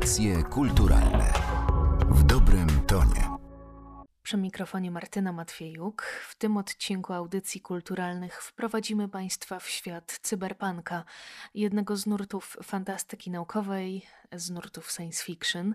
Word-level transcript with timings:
Audycje 0.00 0.42
kulturalne 0.42 1.32
w 2.10 2.22
dobrym 2.22 2.86
tonie. 2.86 3.28
Przy 4.22 4.36
mikrofonie 4.36 4.90
Martyna 4.90 5.32
Matwiejuk. 5.32 6.02
W 6.02 6.34
tym 6.34 6.56
odcinku 6.56 7.12
audycji 7.12 7.60
kulturalnych 7.60 8.42
wprowadzimy 8.42 9.08
Państwa 9.08 9.58
w 9.58 9.68
świat 9.68 10.18
cyberpunka, 10.22 11.04
jednego 11.54 11.96
z 11.96 12.06
nurtów 12.06 12.56
fantastyki 12.62 13.30
naukowej, 13.30 14.02
z 14.32 14.50
nurtów 14.50 14.90
science 14.92 15.24
fiction. 15.24 15.74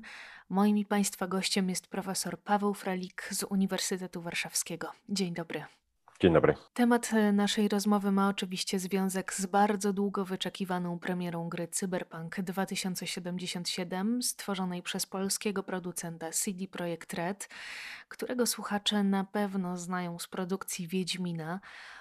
Moim 0.49 0.77
i 0.77 0.85
Państwa 0.85 1.27
gościem 1.27 1.69
jest 1.69 1.87
profesor 1.87 2.39
Paweł 2.39 2.73
Fralik 2.73 3.29
z 3.31 3.43
Uniwersytetu 3.43 4.21
Warszawskiego. 4.21 4.91
Dzień 5.09 5.33
dobry. 5.33 5.65
Dzień 6.19 6.33
dobry. 6.33 6.55
Temat 6.73 7.11
e, 7.13 7.31
naszej 7.31 7.67
rozmowy 7.67 8.11
ma 8.11 8.29
oczywiście 8.29 8.79
związek 8.79 9.33
z 9.33 9.45
bardzo 9.45 9.93
długo 9.93 10.25
wyczekiwaną 10.25 10.99
premierą 10.99 11.49
gry 11.49 11.67
Cyberpunk 11.67 12.41
2077, 12.41 14.23
stworzonej 14.23 14.81
przez 14.81 15.05
polskiego 15.05 15.63
producenta 15.63 16.31
CD 16.31 16.67
Projekt 16.67 17.13
Red, 17.13 17.49
którego 18.09 18.45
słuchacze 18.45 19.03
na 19.03 19.23
pewno 19.23 19.77
znają 19.77 20.19
z 20.19 20.27
produkcji 20.27 20.87
Wiedźmina. 20.87 21.59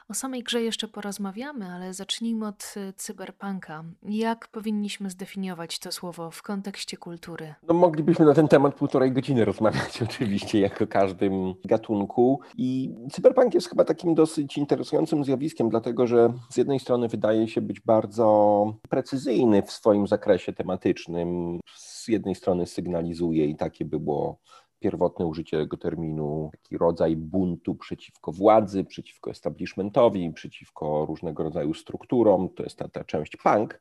O 0.08 0.14
samej 0.14 0.42
grze 0.42 0.62
jeszcze 0.62 0.88
porozmawiamy, 0.88 1.72
ale 1.72 1.94
zacznijmy 1.94 2.46
od 2.46 2.74
e, 2.76 2.92
cyberpunka. 2.92 3.84
Jak 4.02 4.48
powinniśmy 4.48 5.10
zdefiniować 5.10 5.78
to 5.78 5.92
słowo 5.92 6.30
w 6.30 6.42
kontekście 6.42 6.96
kultury? 6.96 7.54
No, 7.68 7.74
moglibyśmy 7.74 8.24
na 8.24 8.34
ten 8.34 8.48
temat 8.48 8.74
półtorej 8.74 9.12
godziny 9.12 9.44
rozmawiać, 9.44 10.02
oczywiście, 10.10 10.60
jak 10.60 10.82
o 10.82 10.86
każdym 10.86 11.54
gatunku. 11.64 12.40
I 12.56 12.94
cyberpunk 13.12 13.54
jest 13.54 13.68
chyba 13.68 13.84
takim 14.04 14.14
dosyć 14.14 14.58
interesującym 14.58 15.24
zjawiskiem, 15.24 15.68
dlatego 15.68 16.06
że 16.06 16.32
z 16.50 16.56
jednej 16.56 16.80
strony 16.80 17.08
wydaje 17.08 17.48
się 17.48 17.60
być 17.60 17.80
bardzo 17.80 18.74
precyzyjny 18.88 19.62
w 19.62 19.70
swoim 19.70 20.06
zakresie 20.06 20.52
tematycznym. 20.52 21.60
Z 21.76 22.08
jednej 22.08 22.34
strony 22.34 22.66
sygnalizuje 22.66 23.46
i 23.46 23.56
takie 23.56 23.84
było 23.84 24.38
pierwotne 24.78 25.26
użycie 25.26 25.58
tego 25.58 25.76
terminu, 25.76 26.50
taki 26.52 26.78
rodzaj 26.78 27.16
buntu 27.16 27.74
przeciwko 27.74 28.32
władzy, 28.32 28.84
przeciwko 28.84 29.30
establishmentowi, 29.30 30.32
przeciwko 30.32 31.06
różnego 31.06 31.42
rodzaju 31.42 31.74
strukturom, 31.74 32.48
to 32.48 32.62
jest 32.62 32.78
ta, 32.78 32.88
ta 32.88 33.04
część 33.04 33.36
punk. 33.36 33.80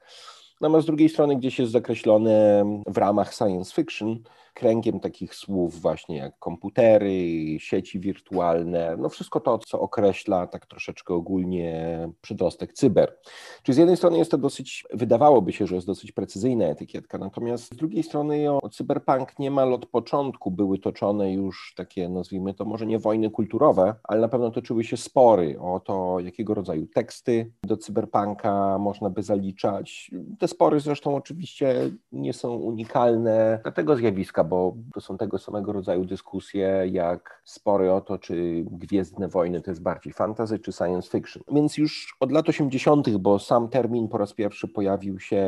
Natomiast 0.62 0.84
z 0.84 0.88
drugiej 0.88 1.10
strony 1.10 1.36
gdzieś 1.36 1.60
jest 1.60 1.72
zakreślone 1.72 2.64
w 2.88 2.98
ramach 2.98 3.34
science 3.34 3.74
fiction 3.74 4.20
kręgiem 4.54 5.00
takich 5.00 5.36
słów 5.36 5.82
właśnie 5.82 6.18
jak 6.18 6.40
komputery, 6.40 7.56
sieci 7.60 8.00
wirtualne, 8.00 8.96
no 8.98 9.10
wszystko 9.10 9.40
to, 9.40 9.58
co 9.58 9.80
określa 9.80 10.48
tak 10.48 10.66
troszeczkę 10.66 11.14
ogólnie 11.14 12.10
przedrostek 12.22 12.74
cyber. 12.74 13.18
Czyli 13.64 13.76
z 13.76 13.78
jednej 13.78 13.98
strony 13.98 14.18
jest 14.18 14.32
to 14.32 14.38
dosyć, 14.38 14.86
wydawałoby 14.94 15.54
się, 15.54 15.68
że 15.68 15.76
jest 15.76 15.88
dosyć 15.88 16.12
precyzyjna 16.12 16.66
etykietka, 16.66 17.18
natomiast 17.18 17.74
z 17.74 17.78
drugiej 17.78 18.04
strony 18.04 18.52
o 18.52 18.70
cyberpunk 18.70 19.40
niemal 19.40 19.74
od 19.74 19.86
początku 19.86 20.52
były 20.52 20.80
toczone 20.80 21.34
już 21.34 21.74
takie, 21.78 22.10
nazwijmy 22.10 22.54
to 22.54 22.66
może 22.66 22.86
nie 22.86 23.00
wojny 23.00 23.30
kulturowe, 23.30 23.96
ale 24.04 24.22
na 24.22 24.28
pewno 24.28 24.52
toczyły 24.52 24.84
się 24.84 24.98
spory 24.98 25.60
o 25.60 25.80
to, 25.80 26.20
jakiego 26.20 26.54
rodzaju 26.54 26.88
teksty 26.88 27.52
do 27.64 27.78
cyberpunka 27.78 28.78
można 28.78 29.10
by 29.10 29.24
zaliczać. 29.24 30.12
Te 30.40 30.48
spory 30.48 30.80
zresztą 30.80 31.16
oczywiście 31.16 31.92
nie 32.12 32.34
są 32.34 32.56
unikalne 32.56 33.60
dla 33.64 33.72
tego 33.72 33.96
bo 34.44 34.76
to 34.94 35.02
są 35.02 35.18
tego 35.18 35.38
samego 35.38 35.74
rodzaju 35.74 36.06
dyskusje 36.06 36.84
jak 36.92 37.42
spory 37.44 37.92
o 37.92 38.02
to, 38.02 38.18
czy 38.18 38.66
Gwiezdne 38.72 39.28
Wojny 39.28 39.62
to 39.62 39.72
jest 39.72 39.82
bardziej 39.82 40.14
fantasy 40.14 40.60
czy 40.60 40.72
science 40.72 41.10
fiction. 41.10 41.44
Więc 41.52 41.78
już 41.78 42.16
od 42.20 42.32
lat 42.32 42.50
80., 42.50 43.10
bo 43.10 43.40
sam 43.40 43.70
termin 43.70 44.08
po 44.08 44.18
raz 44.18 44.34
pierwszy 44.34 44.68
pojawił 44.68 45.20
się, 45.20 45.44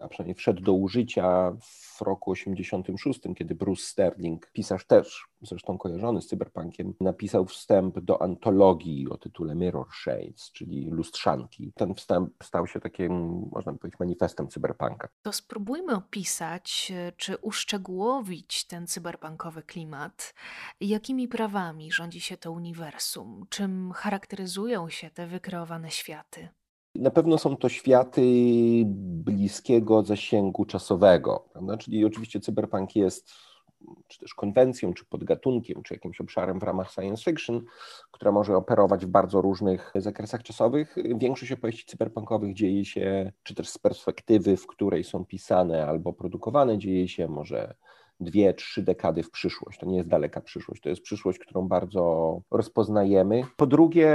a 0.00 0.08
przynajmniej 0.08 0.34
wszedł 0.34 0.62
do 0.62 0.72
użycia 0.72 1.52
w 1.60 1.83
roku 2.00 2.30
86, 2.30 3.20
kiedy 3.36 3.54
Bruce 3.54 3.82
Sterling, 3.82 4.50
pisarz 4.52 4.86
też 4.86 5.28
zresztą 5.42 5.78
kojarzony 5.78 6.22
z 6.22 6.26
cyberpunkiem, 6.26 6.94
napisał 7.00 7.46
wstęp 7.46 8.00
do 8.00 8.22
antologii 8.22 9.08
o 9.08 9.16
tytule 9.16 9.54
Mirror 9.54 9.86
Shades, 9.92 10.52
czyli 10.52 10.90
lustrzanki. 10.90 11.72
Ten 11.74 11.94
wstęp 11.94 12.30
stał 12.42 12.66
się 12.66 12.80
takim, 12.80 13.42
można 13.52 13.72
powiedzieć, 13.72 14.00
manifestem 14.00 14.48
cyberpunka. 14.48 15.08
To 15.22 15.32
spróbujmy 15.32 15.94
opisać, 15.94 16.92
czy 17.16 17.36
uszczegółowić 17.36 18.66
ten 18.66 18.86
cyberpunkowy 18.86 19.62
klimat. 19.62 20.34
Jakimi 20.80 21.28
prawami 21.28 21.92
rządzi 21.92 22.20
się 22.20 22.36
to 22.36 22.52
uniwersum? 22.52 23.46
Czym 23.48 23.92
charakteryzują 23.92 24.88
się 24.88 25.10
te 25.10 25.26
wykreowane 25.26 25.90
światy? 25.90 26.48
Na 26.94 27.10
pewno 27.10 27.38
są 27.38 27.56
to 27.56 27.68
światy 27.68 28.22
bliskiego 28.86 30.02
zasięgu 30.02 30.64
czasowego, 30.64 31.48
prawda? 31.52 31.76
czyli 31.76 32.04
oczywiście 32.04 32.40
cyberpunk 32.40 32.96
jest 32.96 33.30
czy 34.08 34.18
też 34.18 34.34
konwencją, 34.34 34.94
czy 34.94 35.04
podgatunkiem, 35.04 35.82
czy 35.82 35.94
jakimś 35.94 36.20
obszarem 36.20 36.60
w 36.60 36.62
ramach 36.62 36.92
science 36.92 37.24
fiction, 37.24 37.64
która 38.10 38.32
może 38.32 38.56
operować 38.56 39.06
w 39.06 39.08
bardzo 39.08 39.40
różnych 39.40 39.92
zakresach 39.94 40.42
czasowych. 40.42 40.96
Większość 41.16 41.52
opowieści 41.52 41.86
cyberpunkowych 41.86 42.54
dzieje 42.54 42.84
się, 42.84 43.32
czy 43.42 43.54
też 43.54 43.68
z 43.68 43.78
perspektywy, 43.78 44.56
w 44.56 44.66
której 44.66 45.04
są 45.04 45.24
pisane 45.24 45.86
albo 45.86 46.12
produkowane, 46.12 46.78
dzieje 46.78 47.08
się 47.08 47.28
może 47.28 47.74
dwie, 48.20 48.54
trzy 48.54 48.82
dekady 48.82 49.22
w 49.22 49.30
przyszłość. 49.30 49.78
To 49.78 49.86
nie 49.86 49.96
jest 49.96 50.08
daleka 50.08 50.40
przyszłość, 50.40 50.82
to 50.82 50.88
jest 50.88 51.02
przyszłość, 51.02 51.38
którą 51.38 51.68
bardzo 51.68 52.40
rozpoznajemy. 52.50 53.42
Po 53.56 53.66
drugie, 53.66 54.14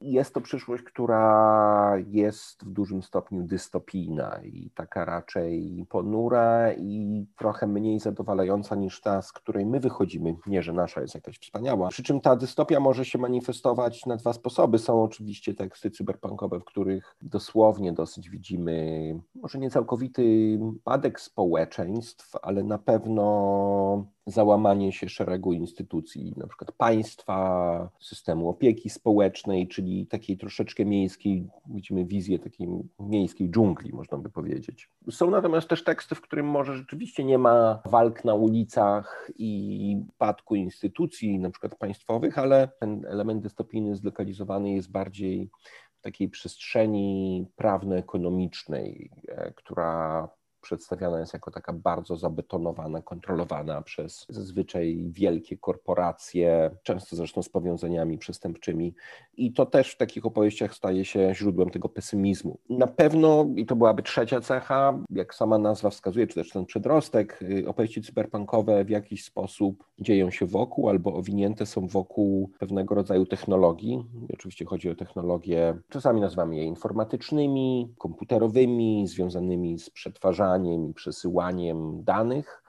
jest 0.00 0.34
to 0.34 0.40
przyszłość, 0.40 0.82
która 0.82 1.96
jest 2.06 2.64
w 2.64 2.70
dużym 2.70 3.02
stopniu 3.02 3.42
dystopijna 3.42 4.40
i 4.44 4.70
taka 4.74 5.04
raczej 5.04 5.86
ponura 5.88 6.72
i 6.72 7.26
trochę 7.38 7.66
mniej 7.66 8.00
zadowalająca 8.00 8.74
niż 8.74 9.00
ta, 9.00 9.22
z 9.22 9.32
której 9.32 9.66
my 9.66 9.80
wychodzimy. 9.80 10.36
Nie, 10.46 10.62
że 10.62 10.72
nasza 10.72 11.00
jest 11.00 11.14
jakaś 11.14 11.38
wspaniała. 11.38 11.88
Przy 11.88 12.02
czym 12.02 12.20
ta 12.20 12.36
dystopia 12.36 12.80
może 12.80 13.04
się 13.04 13.18
manifestować 13.18 14.06
na 14.06 14.16
dwa 14.16 14.32
sposoby. 14.32 14.78
Są 14.78 15.02
oczywiście 15.02 15.54
teksty 15.54 15.90
cyberpunkowe, 15.90 16.60
w 16.60 16.64
których 16.64 17.16
dosłownie 17.22 17.92
dosyć 17.92 18.30
widzimy, 18.30 19.20
może 19.34 19.58
nie 19.58 19.70
całkowity 19.70 20.58
padek 20.84 21.20
społeczeństw, 21.20 22.36
ale 22.42 22.62
na 22.62 22.78
pewno 22.78 23.09
pewno 23.10 24.06
załamanie 24.26 24.92
się 24.92 25.08
szeregu 25.08 25.52
instytucji, 25.52 26.34
na 26.36 26.46
przykład 26.46 26.72
państwa, 26.72 27.88
systemu 28.00 28.48
opieki 28.48 28.90
społecznej, 28.90 29.68
czyli 29.68 30.06
takiej 30.06 30.36
troszeczkę 30.36 30.84
miejskiej, 30.84 31.48
widzimy 31.66 32.04
wizję 32.04 32.38
takiej 32.38 32.68
miejskiej 33.00 33.50
dżungli, 33.50 33.92
można 33.92 34.18
by 34.18 34.30
powiedzieć. 34.30 34.90
Są 35.10 35.30
natomiast 35.30 35.68
też 35.68 35.84
teksty, 35.84 36.14
w 36.14 36.20
którym 36.20 36.46
może 36.46 36.76
rzeczywiście 36.76 37.24
nie 37.24 37.38
ma 37.38 37.82
walk 37.86 38.24
na 38.24 38.34
ulicach 38.34 39.30
i 39.38 39.96
padku 40.18 40.54
instytucji, 40.54 41.38
na 41.38 41.50
przykład 41.50 41.74
państwowych, 41.74 42.38
ale 42.38 42.68
ten 42.80 43.06
element 43.06 43.42
dystopijny 43.42 43.96
zlokalizowany 43.96 44.72
jest 44.72 44.90
bardziej 44.90 45.50
w 45.94 46.00
takiej 46.02 46.28
przestrzeni 46.28 47.46
prawno-ekonomicznej, 47.56 49.10
e, 49.28 49.52
która 49.52 50.28
przedstawiana 50.60 51.20
jest 51.20 51.32
jako 51.32 51.50
taka 51.50 51.72
bardzo 51.72 52.16
zabetonowana, 52.16 53.02
kontrolowana 53.02 53.82
przez 53.82 54.26
zazwyczaj 54.28 55.06
wielkie 55.10 55.56
korporacje, 55.56 56.70
często 56.82 57.16
zresztą 57.16 57.42
z 57.42 57.48
powiązaniami 57.48 58.18
przestępczymi. 58.18 58.94
I 59.36 59.52
to 59.52 59.66
też 59.66 59.92
w 59.92 59.96
takich 59.96 60.26
opowieściach 60.26 60.74
staje 60.74 61.04
się 61.04 61.34
źródłem 61.34 61.70
tego 61.70 61.88
pesymizmu. 61.88 62.58
Na 62.68 62.86
pewno, 62.86 63.46
i 63.56 63.66
to 63.66 63.76
byłaby 63.76 64.02
trzecia 64.02 64.40
cecha, 64.40 64.98
jak 65.10 65.34
sama 65.34 65.58
nazwa 65.58 65.90
wskazuje, 65.90 66.26
czy 66.26 66.34
też 66.34 66.50
ten 66.50 66.66
przedrostek, 66.66 67.42
y, 67.42 67.68
opowieści 67.68 68.02
cyberpunkowe 68.02 68.84
w 68.84 68.90
jakiś 68.90 69.24
sposób 69.24 69.84
dzieją 69.98 70.30
się 70.30 70.46
wokół 70.46 70.88
albo 70.88 71.14
owinięte 71.14 71.66
są 71.66 71.86
wokół 71.86 72.50
pewnego 72.58 72.94
rodzaju 72.94 73.26
technologii. 73.26 74.04
Oczywiście 74.34 74.64
chodzi 74.64 74.90
o 74.90 74.94
technologie, 74.94 75.78
czasami 75.88 76.20
nazywamy 76.20 76.56
je 76.56 76.64
informatycznymi, 76.64 77.94
komputerowymi, 77.98 79.06
związanymi 79.06 79.78
z 79.78 79.90
przetwarzaniem, 79.90 80.49
i 80.56 80.94
przesyłaniem 80.94 82.04
danych. 82.04 82.62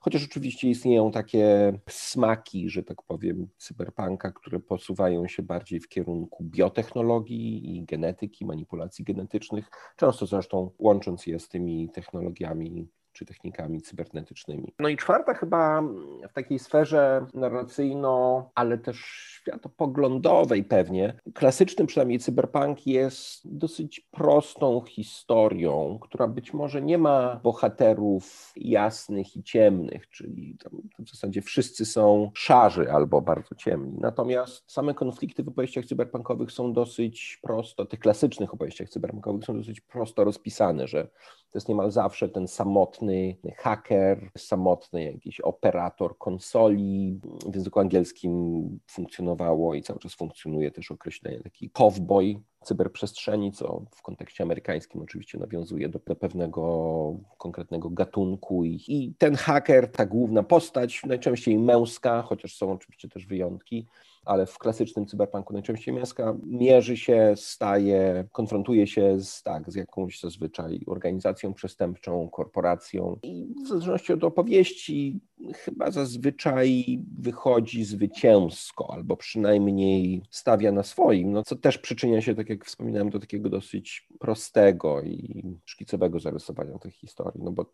Chociaż 0.00 0.24
oczywiście 0.24 0.68
istnieją 0.68 1.10
takie 1.10 1.78
smaki, 1.88 2.70
że 2.70 2.82
tak 2.82 3.02
powiem, 3.02 3.48
cyberpunka, 3.56 4.32
które 4.32 4.60
posuwają 4.60 5.28
się 5.28 5.42
bardziej 5.42 5.80
w 5.80 5.88
kierunku 5.88 6.44
biotechnologii 6.44 7.76
i 7.76 7.84
genetyki, 7.84 8.46
manipulacji 8.46 9.04
genetycznych, 9.04 9.70
często 9.96 10.26
zresztą 10.26 10.70
łącząc 10.78 11.26
je 11.26 11.38
z 11.38 11.48
tymi 11.48 11.90
technologiami 11.90 12.88
czy 13.16 13.26
technikami 13.26 13.80
cybernetycznymi. 13.80 14.74
No 14.78 14.88
i 14.88 14.96
czwarta 14.96 15.34
chyba 15.34 15.82
w 16.30 16.32
takiej 16.32 16.58
sferze 16.58 17.26
narracyjno, 17.34 18.50
ale 18.54 18.78
też 18.78 18.96
światopoglądowej 19.40 20.64
pewnie, 20.64 21.20
klasyczny 21.34 21.86
przynajmniej 21.86 22.18
cyberpunk 22.18 22.86
jest 22.86 23.56
dosyć 23.58 24.00
prostą 24.00 24.80
historią, 24.88 25.98
która 26.02 26.28
być 26.28 26.52
może 26.52 26.82
nie 26.82 26.98
ma 26.98 27.40
bohaterów 27.42 28.52
jasnych 28.56 29.36
i 29.36 29.42
ciemnych, 29.42 30.08
czyli 30.10 30.56
w 30.98 31.10
zasadzie 31.10 31.42
wszyscy 31.42 31.84
są 31.84 32.30
szarzy 32.34 32.92
albo 32.92 33.20
bardzo 33.20 33.54
ciemni. 33.54 33.98
Natomiast 34.00 34.72
same 34.72 34.94
konflikty 34.94 35.42
w 35.42 35.48
opowieściach 35.48 35.84
cyberpunkowych 35.84 36.52
są 36.52 36.72
dosyć 36.72 37.38
prosto, 37.42 37.86
tych 37.86 38.00
klasycznych 38.00 38.54
opowieściach 38.54 38.88
cyberpunkowych 38.88 39.44
są 39.44 39.56
dosyć 39.56 39.80
prosto 39.80 40.24
rozpisane, 40.24 40.88
że 40.88 41.08
To 41.56 41.58
jest 41.58 41.68
niemal 41.68 41.90
zawsze 41.90 42.28
ten 42.28 42.48
samotny 42.48 43.36
haker, 43.56 44.30
samotny 44.38 45.04
jakiś 45.04 45.40
operator 45.40 46.18
konsoli. 46.18 47.20
W 47.46 47.54
języku 47.54 47.80
angielskim 47.80 48.78
funkcjonowało 48.90 49.74
i 49.74 49.82
cały 49.82 49.98
czas 49.98 50.14
funkcjonuje 50.14 50.70
też 50.70 50.90
określenie 50.90 51.40
taki 51.40 51.70
cowboy, 51.70 52.34
cyberprzestrzeni, 52.64 53.52
co 53.52 53.82
w 53.90 54.02
kontekście 54.02 54.44
amerykańskim 54.44 55.02
oczywiście 55.02 55.38
nawiązuje 55.38 55.88
do, 55.88 56.00
pewnego 56.00 57.16
konkretnego 57.38 57.90
gatunku. 57.90 58.64
I, 58.64 58.82
I, 58.88 59.14
ten 59.18 59.34
haker, 59.34 59.92
ta 59.92 60.06
główna 60.06 60.42
postać, 60.42 61.02
najczęściej 61.06 61.58
męska, 61.58 62.22
chociaż 62.22 62.56
są 62.56 62.72
oczywiście 62.72 63.08
też 63.08 63.26
wyjątki, 63.26 63.86
ale 64.26 64.46
w 64.46 64.58
klasycznym 64.58 65.06
cyberpunku 65.06 65.52
najczęściej 65.52 65.94
męska, 65.94 66.36
mierzy 66.46 66.96
się, 66.96 67.34
staje, 67.36 68.28
konfrontuje 68.32 68.86
się 68.86 69.20
z, 69.20 69.42
tak, 69.42 69.70
z 69.72 69.74
jakąś 69.74 70.20
zazwyczaj 70.20 70.80
organizacją 70.86 71.54
przestępczą, 71.54 72.28
korporacją 72.28 73.18
i 73.22 73.54
w 73.64 73.68
zależności 73.68 74.12
od 74.12 74.24
opowieści 74.24 75.20
chyba 75.54 75.90
zazwyczaj 75.90 76.84
wychodzi 77.18 77.84
zwycięsko, 77.84 78.92
albo 78.92 79.16
przynajmniej 79.16 80.22
stawia 80.30 80.72
na 80.72 80.82
swoim, 80.82 81.32
no 81.32 81.42
co 81.42 81.56
też 81.56 81.78
przyczynia 81.78 82.20
się, 82.20 82.34
tak 82.34 82.48
jak 82.48 82.64
wspominałem, 82.64 83.10
do 83.10 83.20
takiego 83.20 83.48
dosyć 83.48 84.08
prostego 84.18 85.02
i 85.02 85.44
szkicowego 85.64 86.20
zarysowania 86.20 86.78
tych 86.78 86.94
historii, 86.94 87.42
no 87.44 87.52
bo 87.52 87.64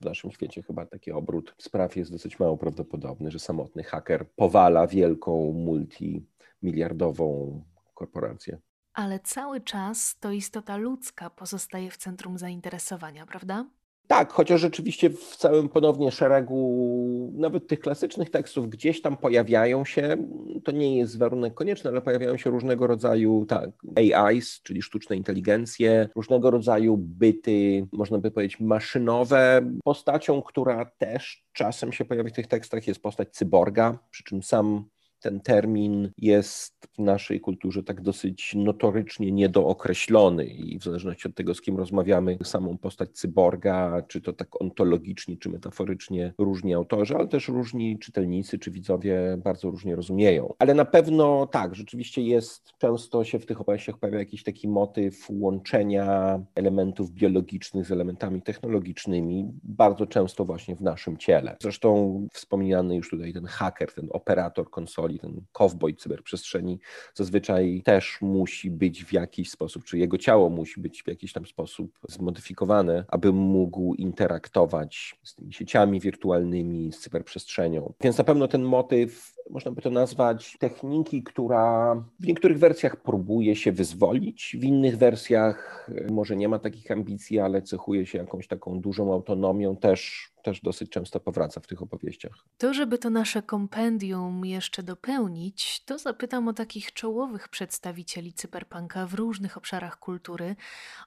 w 0.00 0.04
naszym 0.04 0.30
świecie 0.30 0.62
chyba 0.62 0.86
taki 0.86 1.12
obrót 1.12 1.54
spraw 1.58 1.96
jest 1.96 2.10
dosyć 2.10 2.38
mało 2.38 2.56
prawdopodobny, 2.56 3.30
że 3.30 3.38
samotny 3.38 3.82
haker 3.82 4.30
powala 4.36 4.86
wielką 4.86 5.52
multimiliardową 5.52 7.62
korporację. 7.94 8.58
Ale 8.92 9.20
cały 9.20 9.60
czas 9.60 10.16
to 10.20 10.32
istota 10.32 10.76
ludzka 10.76 11.30
pozostaje 11.30 11.90
w 11.90 11.96
centrum 11.96 12.38
zainteresowania, 12.38 13.26
prawda? 13.26 13.66
Tak, 14.08 14.32
chociaż 14.32 14.60
rzeczywiście 14.60 15.10
w 15.10 15.36
całym 15.36 15.68
ponownie 15.68 16.10
szeregu 16.10 17.32
nawet 17.34 17.66
tych 17.66 17.80
klasycznych 17.80 18.30
tekstów 18.30 18.68
gdzieś 18.68 19.02
tam 19.02 19.16
pojawiają 19.16 19.84
się, 19.84 20.16
to 20.64 20.72
nie 20.72 20.98
jest 20.98 21.18
warunek 21.18 21.54
konieczny, 21.54 21.90
ale 21.90 22.02
pojawiają 22.02 22.36
się 22.36 22.50
różnego 22.50 22.86
rodzaju 22.86 23.46
tak, 23.46 23.70
AIs, 23.96 24.62
czyli 24.62 24.82
sztuczne 24.82 25.16
inteligencje, 25.16 26.08
różnego 26.16 26.50
rodzaju 26.50 26.96
byty, 26.96 27.86
można 27.92 28.18
by 28.18 28.30
powiedzieć 28.30 28.60
maszynowe. 28.60 29.70
Postacią, 29.84 30.42
która 30.42 30.84
też 30.84 31.44
czasem 31.52 31.92
się 31.92 32.04
pojawi 32.04 32.30
w 32.30 32.34
tych 32.34 32.46
tekstach 32.46 32.86
jest 32.86 33.02
postać 33.02 33.28
cyborga, 33.30 33.98
przy 34.10 34.24
czym 34.24 34.42
sam 34.42 34.84
ten 35.20 35.40
termin 35.40 36.10
jest 36.18 36.88
w 36.92 36.98
naszej 36.98 37.40
kulturze 37.40 37.82
tak 37.82 38.00
dosyć 38.00 38.54
notorycznie 38.54 39.32
niedookreślony 39.32 40.44
i 40.44 40.78
w 40.78 40.84
zależności 40.84 41.28
od 41.28 41.34
tego, 41.34 41.54
z 41.54 41.60
kim 41.60 41.76
rozmawiamy, 41.76 42.38
samą 42.44 42.78
postać 42.78 43.10
cyborga, 43.10 44.02
czy 44.08 44.20
to 44.20 44.32
tak 44.32 44.62
ontologicznie, 44.62 45.36
czy 45.36 45.48
metaforycznie 45.48 46.34
różni 46.38 46.74
autorzy, 46.74 47.16
ale 47.16 47.28
też 47.28 47.48
różni 47.48 47.98
czytelnicy 47.98 48.58
czy 48.58 48.70
widzowie 48.70 49.38
bardzo 49.44 49.70
różnie 49.70 49.96
rozumieją. 49.96 50.54
Ale 50.58 50.74
na 50.74 50.84
pewno 50.84 51.46
tak, 51.46 51.74
rzeczywiście 51.74 52.22
jest, 52.22 52.72
często 52.78 53.24
się 53.24 53.38
w 53.38 53.46
tych 53.46 53.60
opowieściach 53.60 53.98
pojawia 53.98 54.18
jakiś 54.18 54.42
taki 54.42 54.68
motyw 54.68 55.26
łączenia 55.30 56.40
elementów 56.54 57.12
biologicznych 57.12 57.86
z 57.86 57.92
elementami 57.92 58.42
technologicznymi, 58.42 59.52
bardzo 59.62 60.06
często 60.06 60.44
właśnie 60.44 60.76
w 60.76 60.80
naszym 60.80 61.16
ciele. 61.16 61.56
Zresztą 61.62 62.26
wspomniany 62.32 62.96
już 62.96 63.10
tutaj 63.10 63.32
ten 63.32 63.46
haker, 63.46 63.92
ten 63.94 64.08
operator 64.10 64.70
konsoli, 64.70 65.07
roli, 65.08 65.18
ten 65.18 65.40
cowboy 65.52 65.94
cyberprzestrzeni, 65.94 66.78
zazwyczaj 67.14 67.82
też 67.84 68.18
musi 68.20 68.70
być 68.70 69.04
w 69.04 69.12
jakiś 69.12 69.50
sposób, 69.50 69.84
czy 69.84 69.98
jego 69.98 70.18
ciało 70.18 70.50
musi 70.50 70.80
być 70.80 71.02
w 71.02 71.08
jakiś 71.08 71.32
tam 71.32 71.46
sposób 71.46 71.98
zmodyfikowane, 72.08 73.04
aby 73.08 73.32
mógł 73.32 73.94
interaktować 73.94 75.16
z 75.22 75.34
tymi 75.34 75.52
sieciami 75.52 76.00
wirtualnymi, 76.00 76.92
z 76.92 77.00
cyberprzestrzenią. 77.00 77.92
Więc 78.00 78.18
na 78.18 78.24
pewno 78.24 78.48
ten 78.48 78.62
motyw 78.62 79.37
można 79.50 79.70
by 79.70 79.82
to 79.82 79.90
nazwać, 79.90 80.56
techniki, 80.58 81.22
która 81.22 81.94
w 82.20 82.26
niektórych 82.26 82.58
wersjach 82.58 82.96
próbuje 82.96 83.56
się 83.56 83.72
wyzwolić, 83.72 84.56
w 84.60 84.64
innych 84.64 84.98
wersjach 84.98 85.88
e, 86.08 86.12
może 86.12 86.36
nie 86.36 86.48
ma 86.48 86.58
takich 86.58 86.90
ambicji, 86.90 87.38
ale 87.40 87.62
cechuje 87.62 88.06
się 88.06 88.18
jakąś 88.18 88.46
taką 88.46 88.80
dużą 88.80 89.12
autonomią, 89.12 89.76
też, 89.76 90.30
też 90.42 90.60
dosyć 90.60 90.90
często 90.90 91.20
powraca 91.20 91.60
w 91.60 91.66
tych 91.66 91.82
opowieściach. 91.82 92.32
To, 92.58 92.74
żeby 92.74 92.98
to 92.98 93.10
nasze 93.10 93.42
kompendium 93.42 94.46
jeszcze 94.46 94.82
dopełnić, 94.82 95.84
to 95.84 95.98
zapytam 95.98 96.48
o 96.48 96.52
takich 96.52 96.92
czołowych 96.92 97.48
przedstawicieli 97.48 98.32
cyberpunka 98.32 99.06
w 99.06 99.14
różnych 99.14 99.56
obszarach 99.56 99.98
kultury, 99.98 100.56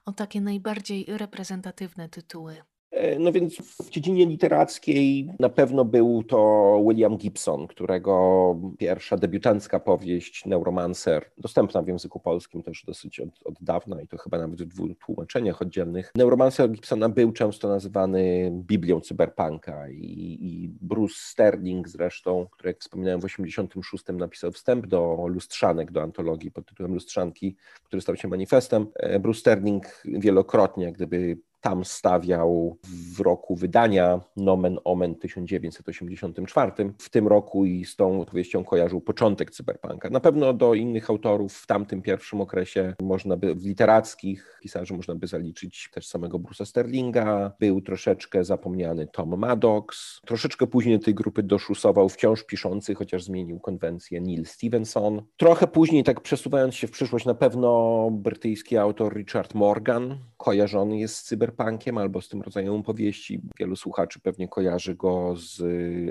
o 0.04 0.12
takie 0.12 0.40
najbardziej 0.40 1.04
reprezentatywne 1.08 2.08
tytuły. 2.08 2.56
E, 2.92 3.18
no 3.18 3.32
więc 3.32 3.56
w 3.56 3.90
dziedzinie 3.90 4.26
literackiej 4.26 5.30
na 5.38 5.48
pewno 5.48 5.84
był 5.84 6.22
to 6.22 6.80
William 6.88 7.16
Gibson, 7.16 7.66
którego 7.66 8.56
pierwsza 8.78 9.16
debiutancka 9.16 9.80
powieść 9.80 10.46
Neuromancer, 10.46 11.30
dostępna 11.38 11.82
w 11.82 11.88
języku 11.88 12.20
polskim 12.20 12.62
też 12.62 12.84
dosyć 12.86 13.20
od, 13.20 13.28
od 13.44 13.54
dawna 13.60 14.02
i 14.02 14.08
to 14.08 14.18
chyba 14.18 14.38
nawet 14.38 14.62
w 14.62 14.66
dwóch 14.66 14.98
tłumaczeniach 15.06 15.62
oddzielnych. 15.62 16.12
Neuromancer 16.16 16.70
Gibsona 16.70 17.08
był 17.08 17.32
często 17.32 17.68
nazywany 17.68 18.50
Biblią 18.52 19.00
cyberpunka 19.00 19.88
i, 19.88 20.38
i 20.40 20.70
Bruce 20.80 21.14
Sterling 21.16 21.88
zresztą, 21.88 22.46
który 22.50 22.70
jak 22.70 22.78
wspominałem 22.78 23.20
w 23.20 23.24
86 23.24 24.04
napisał 24.12 24.52
wstęp 24.52 24.86
do 24.86 25.26
Lustrzanek, 25.28 25.92
do 25.92 26.02
antologii 26.02 26.50
pod 26.50 26.66
tytułem 26.66 26.94
Lustrzanki, 26.94 27.56
który 27.84 28.02
stał 28.02 28.16
się 28.16 28.28
manifestem. 28.28 28.86
E, 28.94 29.18
Bruce 29.20 29.40
Sterling 29.40 30.02
wielokrotnie, 30.04 30.92
gdyby 30.92 31.36
tam 31.62 31.84
stawiał 31.84 32.78
w 33.16 33.20
roku 33.20 33.56
wydania 33.56 34.20
Nomen 34.36 34.78
Omen 34.84 35.14
1984. 35.14 36.72
W 36.98 37.10
tym 37.10 37.28
roku 37.28 37.64
i 37.64 37.84
z 37.84 37.96
tą 37.96 38.20
opowieścią 38.20 38.64
kojarzył 38.64 39.00
początek 39.00 39.50
cyberpunka. 39.50 40.10
Na 40.10 40.20
pewno 40.20 40.52
do 40.52 40.74
innych 40.74 41.10
autorów 41.10 41.54
w 41.54 41.66
tamtym 41.66 42.02
pierwszym 42.02 42.40
okresie 42.40 42.94
można 43.02 43.36
by, 43.36 43.54
w 43.54 43.66
literackich 43.66 44.58
pisarzy 44.62 44.94
można 44.94 45.14
by 45.14 45.26
zaliczyć 45.26 45.90
też 45.94 46.06
samego 46.06 46.38
Bruce'a 46.38 46.66
Sterlinga. 46.66 47.52
Był 47.60 47.80
troszeczkę 47.80 48.44
zapomniany 48.44 49.06
Tom 49.06 49.38
Maddox. 49.38 50.20
Troszeczkę 50.26 50.66
później 50.66 51.00
tej 51.00 51.14
grupy 51.14 51.42
doszusował 51.42 52.08
wciąż 52.08 52.44
piszący, 52.44 52.94
chociaż 52.94 53.24
zmienił 53.24 53.60
konwencję 53.60 54.20
Neil 54.20 54.46
Stevenson. 54.46 55.22
Trochę 55.36 55.66
później, 55.66 56.04
tak 56.04 56.20
przesuwając 56.20 56.74
się 56.74 56.86
w 56.86 56.90
przyszłość, 56.90 57.26
na 57.26 57.34
pewno 57.34 58.08
brytyjski 58.10 58.76
autor 58.76 59.16
Richard 59.16 59.54
Morgan, 59.54 60.18
kojarzony 60.42 60.98
jest 60.98 61.16
z 61.16 61.22
cyberpunkiem 61.22 61.98
albo 61.98 62.20
z 62.20 62.28
tym 62.28 62.42
rodzajem 62.42 62.74
opowieści. 62.74 63.40
Wielu 63.58 63.76
słuchaczy 63.76 64.20
pewnie 64.20 64.48
kojarzy 64.48 64.94
go 64.94 65.34
z 65.36 65.62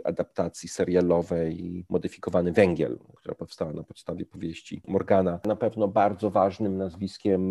adaptacji 0.05 0.69
serialowej 0.69 1.85
Modyfikowany 1.89 2.51
Węgiel, 2.51 2.99
która 3.15 3.35
powstała 3.35 3.73
na 3.73 3.83
podstawie 3.83 4.25
powieści 4.25 4.81
Morgana. 4.87 5.39
Na 5.45 5.55
pewno 5.55 5.87
bardzo 5.87 6.29
ważnym 6.29 6.77
nazwiskiem 6.77 7.41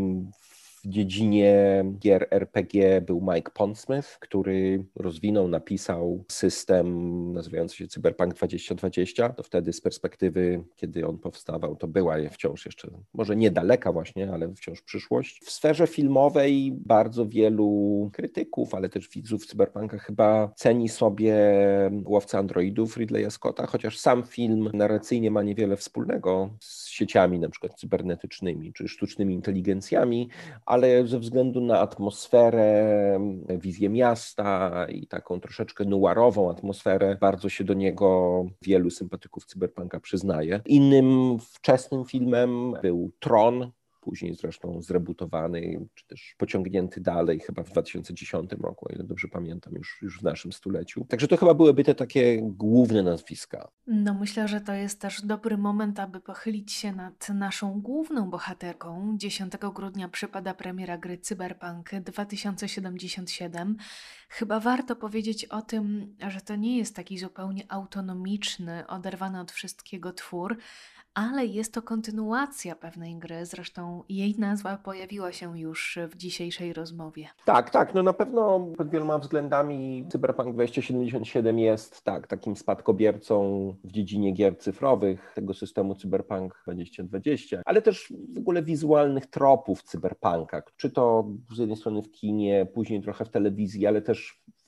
w 0.40 0.60
w 0.84 0.88
dziedzinie 0.88 1.84
gier 1.99 2.26
RPG 2.30 3.00
był 3.00 3.20
Mike 3.34 3.50
Pondsmith, 3.54 4.18
który 4.18 4.84
rozwinął, 4.96 5.49
napisał 5.49 6.25
system 6.28 7.10
nazywający 7.32 7.76
się 7.76 7.88
Cyberpunk 7.88 8.34
2020. 8.34 9.28
To 9.28 9.42
wtedy 9.42 9.72
z 9.72 9.80
perspektywy, 9.80 10.64
kiedy 10.76 11.06
on 11.06 11.18
powstawał, 11.18 11.76
to 11.76 11.88
była 11.88 12.16
wciąż 12.30 12.64
jeszcze, 12.66 12.90
może 13.14 13.37
niedaleka 13.37 13.92
właśnie, 13.92 14.32
ale 14.32 14.54
wciąż 14.54 14.82
przyszłość. 14.82 15.40
W 15.44 15.50
sferze 15.50 15.87
filmowej 15.87 16.72
bardzo 16.72 17.26
wielu 17.26 18.10
krytyków, 18.12 18.75
ale 18.75 18.88
też 18.88 19.08
widzów 19.08 19.46
Cyberpunka 19.46 19.99
chyba 19.99 20.52
ceni 20.56 20.88
sobie 20.88 21.34
Łowca 22.04 22.38
Androidów 22.38 22.96
Ridleya 22.96 23.30
Scotta, 23.30 23.66
chociaż 23.66 23.99
sam 23.99 24.22
film 24.22 24.70
narracyjnie 24.75 25.30
ma 25.30 25.42
niewiele 25.42 25.76
wspólnego 25.76 26.50
z 26.60 26.89
sieciami 27.00 27.38
na 27.38 27.49
przykład 27.49 27.75
cybernetycznymi 27.75 28.73
czy 28.73 28.88
sztucznymi 28.88 29.35
inteligencjami, 29.35 30.28
ale 30.66 31.07
ze 31.07 31.19
względu 31.19 31.61
na 31.61 31.80
atmosferę, 31.80 33.21
wizję 33.49 33.88
miasta 33.88 34.87
i 34.88 35.07
taką 35.07 35.40
troszeczkę 35.40 35.85
nuarową 35.85 36.50
atmosferę, 36.50 37.16
bardzo 37.21 37.49
się 37.49 37.64
do 37.64 37.75
niego 37.75 38.45
wielu 38.62 38.90
sympatyków 38.90 39.45
cyberpunka 39.45 40.00
przyznaje. 40.00 40.61
Innym 40.66 41.38
wczesnym 41.40 42.04
filmem 42.04 42.75
był 42.83 43.11
Tron, 43.21 43.71
później 44.00 44.35
zresztą 44.35 44.83
zrebutowany, 44.83 45.87
czy 45.95 46.07
też 46.07 46.35
pociągnięty 46.38 47.00
dalej, 47.00 47.40
chyba 47.40 47.62
w 47.62 47.71
2010 47.71 48.52
roku, 48.52 48.87
o 48.88 48.92
ile 48.92 49.04
dobrze 49.04 49.28
pamiętam, 49.28 49.75
już, 49.75 49.99
już 50.02 50.21
w 50.21 50.23
naszym 50.23 50.52
stuleciu. 50.52 51.04
Także 51.04 51.28
to 51.28 51.37
chyba 51.37 51.54
byłyby 51.54 51.85
te 51.85 51.95
takie 51.95 52.40
główne 52.42 53.02
nazwiska. 53.02 53.71
No 53.87 54.14
myślę, 54.14 54.49
że 54.49 54.61
to 54.61 54.73
jest 54.73 55.00
też 55.00 55.23
dobry 55.23 55.59
moment, 55.59 56.00
aby 56.00 56.21
pochylić 56.21 56.73
się 56.73 56.92
nad 56.92 57.28
naszą 57.28 57.80
główną 57.80 58.30
bohaterką. 58.30 59.14
10 59.16 59.52
grudnia 59.75 60.09
przypada 60.09 60.54
premiera 60.54 60.99
gry 60.99 61.19
Cyberpunk 61.19 61.90
2077. 61.95 63.76
Chyba 64.32 64.60
warto 64.60 64.96
powiedzieć 64.96 65.44
o 65.44 65.62
tym, 65.62 66.16
że 66.28 66.40
to 66.40 66.56
nie 66.56 66.78
jest 66.78 66.96
taki 66.96 67.18
zupełnie 67.18 67.64
autonomiczny, 67.68 68.87
oderwany 68.87 69.40
od 69.40 69.52
wszystkiego 69.52 70.12
twór, 70.12 70.56
ale 71.14 71.46
jest 71.46 71.75
to 71.75 71.82
kontynuacja 71.82 72.75
pewnej 72.75 73.16
gry. 73.16 73.46
Zresztą 73.46 74.04
jej 74.08 74.34
nazwa 74.38 74.76
pojawiła 74.76 75.32
się 75.32 75.58
już 75.58 75.99
w 76.10 76.16
dzisiejszej 76.16 76.72
rozmowie. 76.72 77.28
Tak, 77.44 77.70
tak. 77.70 77.94
No 77.94 78.02
na 78.02 78.12
pewno 78.12 78.60
pod 78.76 78.90
wieloma 78.90 79.18
względami 79.18 80.06
Cyberpunk 80.12 80.54
2077 80.54 81.58
jest 81.58 82.02
tak, 82.04 82.26
takim 82.26 82.56
spadkobiercą 82.56 83.40
w 83.84 83.92
dziedzinie 83.92 84.32
gier 84.32 84.58
cyfrowych 84.58 85.32
tego 85.34 85.54
systemu 85.54 85.94
Cyberpunk 85.94 86.62
2020, 86.64 87.62
ale 87.64 87.82
też 87.82 88.12
w 88.34 88.38
ogóle 88.38 88.62
wizualnych 88.62 89.26
tropów 89.26 89.82
cyberpunka. 89.82 90.62
Czy 90.76 90.90
to 90.90 91.28
z 91.54 91.58
jednej 91.58 91.76
strony 91.76 92.02
w 92.02 92.10
kinie, 92.10 92.66
później 92.75 93.02
trochę 93.02 93.25
w 93.25 93.28
telewizji, 93.30 93.87
ale 93.87 94.02
też 94.02 94.19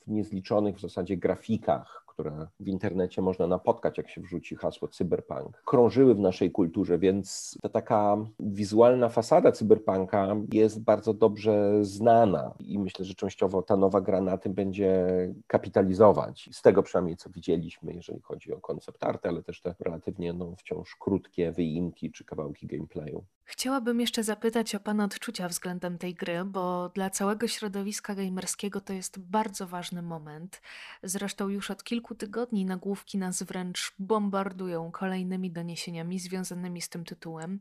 w 0.07 0.11
niezliczonych 0.11 0.77
w 0.77 0.81
zasadzie 0.81 1.17
grafikach, 1.17 2.02
które 2.13 2.47
w 2.59 2.67
internecie 2.67 3.21
można 3.21 3.47
napotkać, 3.47 3.97
jak 3.97 4.09
się 4.09 4.21
wrzuci 4.21 4.55
hasło 4.55 4.87
cyberpunk, 4.87 5.63
krążyły 5.65 6.15
w 6.15 6.19
naszej 6.19 6.51
kulturze, 6.51 6.97
więc 6.97 7.57
ta 7.61 7.69
taka 7.69 8.17
wizualna 8.39 9.09
fasada 9.09 9.51
cyberpunka 9.51 10.35
jest 10.51 10.83
bardzo 10.83 11.13
dobrze 11.13 11.85
znana 11.85 12.53
i 12.59 12.79
myślę, 12.79 13.05
że 13.05 13.13
częściowo 13.13 13.61
ta 13.61 13.77
nowa 13.77 14.01
gra 14.01 14.21
na 14.21 14.37
tym 14.37 14.53
będzie 14.53 15.07
kapitalizować. 15.47 16.49
Z 16.51 16.61
tego 16.61 16.83
przynajmniej, 16.83 17.17
co 17.17 17.29
widzieliśmy, 17.29 17.93
jeżeli 17.93 18.21
chodzi 18.21 18.53
o 18.53 18.61
koncept 18.61 19.03
arty, 19.03 19.29
ale 19.29 19.43
też 19.43 19.61
te 19.61 19.75
relatywnie 19.79 20.33
no, 20.33 20.55
wciąż 20.57 20.95
krótkie 20.99 21.51
wyimki 21.51 22.11
czy 22.11 22.25
kawałki 22.25 22.67
gameplayu. 22.67 23.23
Chciałabym 23.45 24.01
jeszcze 24.01 24.23
zapytać 24.23 24.75
o 24.75 24.79
Pana 24.79 25.05
odczucia 25.05 25.47
względem 25.47 25.97
tej 25.97 26.13
gry, 26.13 26.45
bo 26.45 26.89
dla 26.89 27.09
całego 27.09 27.47
środowiska 27.47 28.15
gamerskiego 28.15 28.81
to 28.81 28.93
jest 28.93 29.19
bardzo 29.19 29.67
ważny 29.67 30.01
moment. 30.01 30.61
Zresztą 31.03 31.49
już 31.49 31.71
od 31.71 31.83
kilku 31.83 32.02
tygodni 32.15 32.65
nagłówki 32.65 33.17
nas 33.17 33.43
wręcz 33.43 33.95
bombardują 33.99 34.91
kolejnymi 34.91 35.51
doniesieniami 35.51 36.19
związanymi 36.19 36.81
z 36.81 36.89
tym 36.89 37.05
tytułem. 37.05 37.59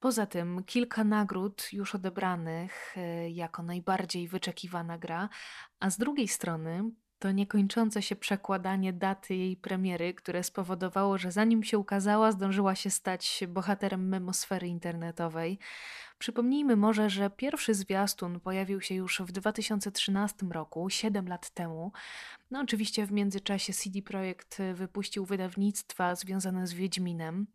Poza 0.00 0.26
tym 0.26 0.64
kilka 0.64 1.04
nagród 1.04 1.72
już 1.72 1.94
odebranych 1.94 2.94
e, 2.96 3.30
jako 3.30 3.62
najbardziej 3.62 4.28
wyczekiwana 4.28 4.98
gra, 4.98 5.28
a 5.80 5.90
z 5.90 5.98
drugiej 5.98 6.28
strony 6.28 6.90
to 7.22 7.32
niekończące 7.32 8.02
się 8.02 8.16
przekładanie 8.16 8.92
daty 8.92 9.34
jej 9.34 9.56
premiery, 9.56 10.14
które 10.14 10.42
spowodowało, 10.42 11.18
że 11.18 11.32
zanim 11.32 11.64
się 11.64 11.78
ukazała, 11.78 12.32
zdążyła 12.32 12.74
się 12.74 12.90
stać 12.90 13.44
bohaterem 13.48 14.08
memosfery 14.08 14.68
internetowej. 14.68 15.58
Przypomnijmy 16.18 16.76
może, 16.76 17.10
że 17.10 17.30
pierwszy 17.30 17.74
zwiastun 17.74 18.40
pojawił 18.40 18.80
się 18.80 18.94
już 18.94 19.20
w 19.20 19.32
2013 19.32 20.46
roku, 20.50 20.90
7 20.90 21.28
lat 21.28 21.50
temu. 21.50 21.92
No 22.50 22.60
oczywiście 22.60 23.06
w 23.06 23.12
międzyczasie 23.12 23.72
CD 23.72 24.02
Projekt 24.02 24.58
wypuścił 24.74 25.24
wydawnictwa 25.24 26.14
związane 26.14 26.66
z 26.66 26.72
Wiedźminem. 26.72 27.46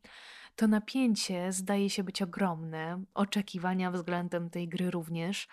To 0.56 0.68
napięcie 0.68 1.52
zdaje 1.52 1.90
się 1.90 2.04
być 2.04 2.22
ogromne, 2.22 3.04
oczekiwania 3.14 3.92
względem 3.92 4.50
tej 4.50 4.68
gry 4.68 4.92
również. 4.92 5.48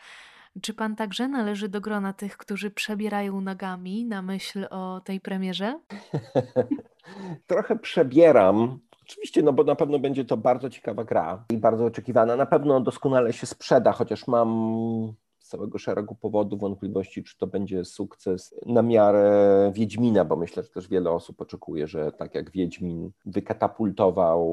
Czy 0.62 0.74
pan 0.74 0.96
także 0.96 1.28
należy 1.28 1.68
do 1.68 1.80
grona 1.80 2.12
tych, 2.12 2.36
którzy 2.36 2.70
przebierają 2.70 3.40
nogami 3.40 4.04
na 4.04 4.22
myśl 4.22 4.66
o 4.70 5.00
tej 5.04 5.20
premierze? 5.20 5.80
Trochę 7.46 7.78
przebieram. 7.78 8.78
Oczywiście, 9.02 9.42
no 9.42 9.52
bo 9.52 9.64
na 9.64 9.74
pewno 9.74 9.98
będzie 9.98 10.24
to 10.24 10.36
bardzo 10.36 10.70
ciekawa 10.70 11.04
gra 11.04 11.44
i 11.50 11.56
bardzo 11.56 11.84
oczekiwana. 11.84 12.36
Na 12.36 12.46
pewno 12.46 12.80
doskonale 12.80 13.32
się 13.32 13.46
sprzeda, 13.46 13.92
chociaż 13.92 14.26
mam 14.26 15.14
całego 15.48 15.78
szeregu 15.78 16.14
powodów 16.14 16.60
wątpliwości, 16.60 17.24
czy 17.24 17.38
to 17.38 17.46
będzie 17.46 17.84
sukces 17.84 18.54
na 18.66 18.82
miarę 18.82 19.70
Wiedźmina, 19.74 20.24
bo 20.24 20.36
myślę, 20.36 20.62
że 20.62 20.68
też 20.68 20.88
wiele 20.88 21.10
osób 21.10 21.40
oczekuje, 21.40 21.86
że 21.86 22.12
tak 22.12 22.34
jak 22.34 22.50
Wiedźmin 22.50 23.10
wykatapultował 23.26 24.44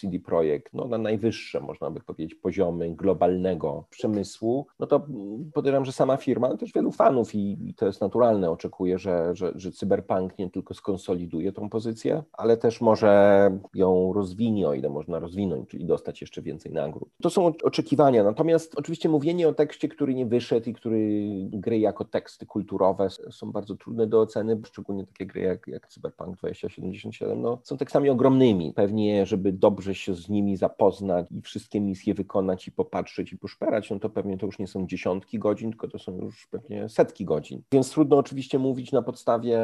CD 0.00 0.18
Projekt 0.18 0.72
no, 0.74 0.84
na 0.84 0.98
najwyższe, 0.98 1.60
można 1.60 1.90
by 1.90 2.00
powiedzieć, 2.00 2.34
poziomy 2.34 2.94
globalnego 2.94 3.84
przemysłu, 3.90 4.66
no 4.78 4.86
to 4.86 5.06
podejrzewam, 5.54 5.84
że 5.84 5.92
sama 5.92 6.16
firma, 6.16 6.48
ale 6.48 6.58
też 6.58 6.72
wielu 6.72 6.92
fanów 6.92 7.34
i, 7.34 7.68
i 7.68 7.74
to 7.74 7.86
jest 7.86 8.00
naturalne, 8.00 8.50
oczekuje, 8.50 8.98
że, 8.98 9.30
że, 9.34 9.52
że 9.54 9.72
Cyberpunk 9.72 10.38
nie 10.38 10.50
tylko 10.50 10.74
skonsoliduje 10.74 11.52
tą 11.52 11.70
pozycję, 11.70 12.22
ale 12.32 12.56
też 12.56 12.80
może 12.80 13.50
ją 13.74 14.12
rozwinie, 14.12 14.68
o 14.68 14.74
ile 14.74 14.88
można 14.88 15.18
rozwinąć, 15.18 15.68
czyli 15.68 15.84
dostać 15.84 16.20
jeszcze 16.20 16.42
więcej 16.42 16.72
nagród. 16.72 17.08
To 17.22 17.30
są 17.30 17.52
oczekiwania, 17.62 18.24
natomiast 18.24 18.78
oczywiście 18.78 19.08
mówienie 19.08 19.48
o 19.48 19.54
tekście, 19.54 19.88
który 19.88 20.14
nie 20.14 20.19
wyszedł 20.26 20.70
i 20.70 20.72
który 20.72 21.20
gry 21.52 21.78
jako 21.78 22.04
teksty 22.04 22.46
kulturowe 22.46 23.08
są 23.30 23.52
bardzo 23.52 23.76
trudne 23.76 24.06
do 24.06 24.20
oceny, 24.20 24.60
szczególnie 24.66 25.06
takie 25.06 25.26
gry 25.26 25.40
jak, 25.40 25.66
jak 25.66 25.88
Cyberpunk 25.88 26.36
2077, 26.36 27.42
no, 27.42 27.58
są 27.62 27.76
tekstami 27.76 28.10
ogromnymi. 28.10 28.72
Pewnie, 28.72 29.26
żeby 29.26 29.52
dobrze 29.52 29.94
się 29.94 30.14
z 30.14 30.28
nimi 30.28 30.56
zapoznać 30.56 31.26
i 31.30 31.40
wszystkie 31.40 31.80
misje 31.80 32.14
wykonać 32.14 32.68
i 32.68 32.72
popatrzeć 32.72 33.32
i 33.32 33.38
poszperać, 33.38 33.90
no 33.90 33.98
to 33.98 34.10
pewnie 34.10 34.38
to 34.38 34.46
już 34.46 34.58
nie 34.58 34.66
są 34.66 34.86
dziesiątki 34.86 35.38
godzin, 35.38 35.70
tylko 35.70 35.88
to 35.88 35.98
są 35.98 36.16
już 36.16 36.46
pewnie 36.46 36.88
setki 36.88 37.24
godzin. 37.24 37.62
Więc 37.72 37.90
trudno 37.90 38.16
oczywiście 38.16 38.58
mówić 38.58 38.92
na 38.92 39.02
podstawie 39.02 39.60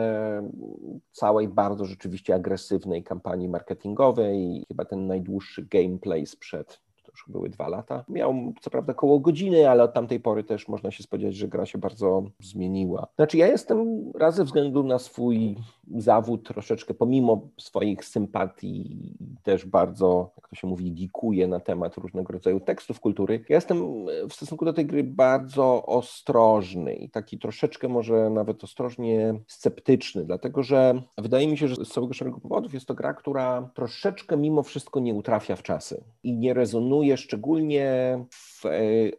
całej 1.12 1.48
bardzo 1.48 1.84
rzeczywiście 1.84 2.34
agresywnej 2.34 3.04
kampanii 3.04 3.48
marketingowej. 3.48 4.64
Chyba 4.68 4.84
ten 4.84 5.06
najdłuższy 5.06 5.66
gameplay 5.70 6.26
sprzed 6.26 6.85
już 7.16 7.24
były 7.28 7.48
dwa 7.48 7.68
lata. 7.68 8.04
Miał 8.08 8.34
co 8.60 8.70
prawda 8.70 8.94
koło 8.94 9.20
godziny, 9.20 9.70
ale 9.70 9.82
od 9.82 9.94
tamtej 9.94 10.20
pory 10.20 10.44
też 10.44 10.68
można 10.68 10.90
się 10.90 11.02
spodziewać, 11.02 11.36
że 11.36 11.48
gra 11.48 11.66
się 11.66 11.78
bardzo 11.78 12.24
zmieniła. 12.40 13.06
Znaczy 13.16 13.36
ja 13.36 13.46
jestem 13.46 14.12
raz 14.14 14.34
ze 14.34 14.44
względu 14.44 14.82
na 14.82 14.98
swój 14.98 15.56
zawód 15.96 16.48
troszeczkę, 16.48 16.94
pomimo 16.94 17.48
swoich 17.58 18.04
sympatii 18.04 19.14
też 19.42 19.64
bardzo, 19.64 20.30
jak 20.36 20.48
to 20.48 20.56
się 20.56 20.66
mówi, 20.66 20.92
gikuję 20.92 21.48
na 21.48 21.60
temat 21.60 21.96
różnego 21.96 22.32
rodzaju 22.32 22.60
tekstów 22.60 23.00
kultury. 23.00 23.44
Ja 23.48 23.56
jestem 23.56 24.06
w 24.28 24.32
stosunku 24.32 24.64
do 24.64 24.72
tej 24.72 24.86
gry 24.86 25.04
bardzo 25.04 25.86
ostrożny 25.86 26.94
i 26.94 27.10
taki 27.10 27.38
troszeczkę 27.38 27.88
może 27.88 28.30
nawet 28.30 28.64
ostrożnie 28.64 29.34
sceptyczny, 29.46 30.24
dlatego 30.24 30.62
że 30.62 31.02
wydaje 31.18 31.48
mi 31.48 31.58
się, 31.58 31.68
że 31.68 31.84
z 31.84 31.88
całego 31.88 32.14
szeregu 32.14 32.40
powodów 32.40 32.74
jest 32.74 32.86
to 32.86 32.94
gra, 32.94 33.14
która 33.14 33.70
troszeczkę 33.74 34.36
mimo 34.36 34.62
wszystko 34.62 35.00
nie 35.00 35.14
utrafia 35.14 35.56
w 35.56 35.62
czasy 35.62 36.04
i 36.22 36.32
nie 36.32 36.54
rezonuje 36.54 37.05
szczególnie 37.16 38.18
w 38.56 38.66
e, 38.66 38.70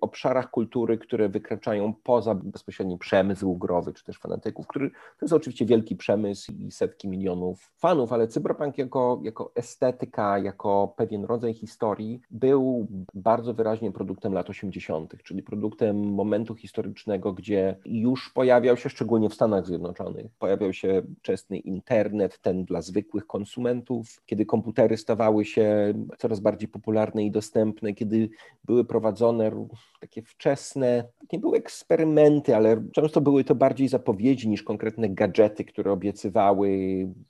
obszarach 0.01 0.51
kultury, 0.51 0.97
które 0.97 1.29
wykraczają 1.29 1.93
poza 2.03 2.35
bezpośredni 2.35 2.97
przemysł 2.97 3.55
growy, 3.55 3.93
czy 3.93 4.03
też 4.03 4.17
fanatyków, 4.17 4.67
który 4.67 4.89
to 4.89 4.95
jest 5.21 5.33
oczywiście 5.33 5.65
wielki 5.65 5.95
przemysł 5.95 6.51
i 6.51 6.71
setki 6.71 7.07
milionów 7.07 7.71
fanów, 7.77 8.13
ale 8.13 8.27
cyberpunk 8.27 8.77
jako, 8.77 9.21
jako 9.23 9.51
estetyka, 9.55 10.39
jako 10.39 10.93
pewien 10.97 11.25
rodzaj 11.25 11.53
historii 11.53 12.21
był 12.31 12.87
bardzo 13.13 13.53
wyraźnie 13.53 13.91
produktem 13.91 14.33
lat 14.33 14.49
80., 14.49 15.23
czyli 15.23 15.43
produktem 15.43 16.13
momentu 16.13 16.55
historycznego, 16.55 17.33
gdzie 17.33 17.77
już 17.85 18.29
pojawiał 18.29 18.77
się, 18.77 18.89
szczególnie 18.89 19.29
w 19.29 19.33
Stanach 19.33 19.65
Zjednoczonych, 19.65 20.25
pojawiał 20.39 20.73
się 20.73 21.01
wczesny 21.19 21.57
internet, 21.57 22.39
ten 22.41 22.65
dla 22.65 22.81
zwykłych 22.81 23.27
konsumentów, 23.27 24.21
kiedy 24.25 24.45
komputery 24.45 24.97
stawały 24.97 25.45
się 25.45 25.93
coraz 26.17 26.39
bardziej 26.39 26.67
popularne 26.67 27.23
i 27.23 27.31
dostępne, 27.31 27.93
kiedy 27.93 28.29
były 28.65 28.85
prowadzone 28.85 29.27
takie 29.99 30.21
wczesne, 30.21 31.03
nie 31.31 31.39
były 31.39 31.57
eksperymenty, 31.57 32.55
ale 32.55 32.83
często 32.91 33.21
były 33.21 33.43
to 33.43 33.55
bardziej 33.55 33.87
zapowiedzi 33.87 34.49
niż 34.49 34.63
konkretne 34.63 35.09
gadżety, 35.09 35.65
które 35.65 35.91
obiecywały 35.91 36.69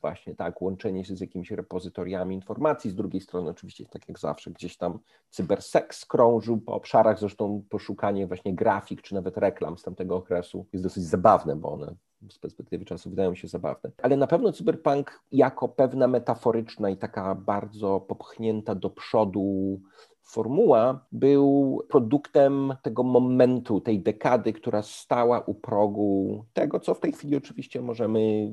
właśnie 0.02 0.36
tak, 0.36 0.62
łączenie 0.62 1.06
się 1.06 1.16
z 1.16 1.22
jakimiś 1.22 1.52
repozytoriami 1.52 2.36
informacji. 2.36 2.92
Z 2.92 2.96
drugiej 2.96 3.22
strony, 3.22 3.50
oczywiście, 3.50 3.86
tak 3.86 4.10
jak 4.10 4.20
zawsze, 4.20 4.52
gdzieś 4.52 4.78
tam 4.78 5.00
cyberseks 5.30 6.06
krążył 6.06 6.58
po 6.58 6.74
obszarach, 6.74 7.20
zresztą 7.20 7.64
poszukanie 7.70 8.28
właśnie 8.28 8.56
grafik 8.56 9.02
czy 9.02 9.16
nawet 9.16 9.38
reklam 9.38 9.78
z 9.78 9.84
tamtego 9.84 10.16
okresu 10.16 10.66
jest 10.74 10.84
dosyć 10.84 11.04
zabawne, 11.04 11.56
bo 11.56 11.72
one 11.72 11.96
z 12.30 12.40
perspektywy 12.40 12.86
czasu 12.86 13.10
wydają 13.10 13.36
się 13.36 13.48
zabawne. 13.48 13.92
Ale 14.02 14.18
na 14.18 14.28
pewno 14.28 14.52
cyberpunk 14.52 15.24
jako 15.32 15.70
pewna 15.70 16.08
metaforyczna 16.08 16.90
i 16.90 16.98
taka 16.98 17.36
bardzo 17.36 18.00
popchnięta 18.00 18.76
do 18.76 18.90
przodu 18.90 19.80
formuła 20.28 21.06
był 21.12 21.80
produktem 21.90 22.74
tego 22.82 23.04
momentu, 23.04 23.82
tej 23.82 24.00
dekady, 24.00 24.54
która 24.54 24.82
stała 24.82 25.40
u 25.40 25.54
progu 25.54 26.46
tego, 26.54 26.80
co 26.80 26.94
w 26.94 27.00
tej 27.00 27.12
chwili 27.12 27.36
oczywiście 27.36 27.82
możemy 27.82 28.52